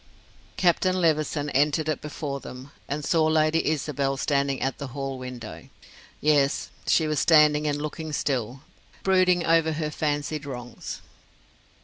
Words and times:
Captain 0.57 0.99
Levison 0.99 1.51
entered 1.51 1.87
it 1.87 2.01
before 2.01 2.39
them, 2.39 2.71
and 2.87 3.05
saw 3.05 3.25
Lady 3.27 3.67
Isabel 3.67 4.17
standing 4.17 4.59
at 4.59 4.79
the 4.79 4.87
hall 4.97 5.19
window. 5.19 5.69
Yes, 6.19 6.71
she 6.87 7.05
was 7.05 7.19
standing 7.19 7.67
and 7.67 7.79
looking 7.79 8.11
still, 8.11 8.61
brooding 9.03 9.45
over 9.45 9.73
her 9.73 9.91
fancied 9.91 10.43
wrongs. 10.43 11.01